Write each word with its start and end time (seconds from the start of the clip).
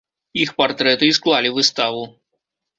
Іх 0.43 0.53
партрэты 0.61 1.05
і 1.11 1.17
склалі 1.19 1.53
выставу. 1.61 2.03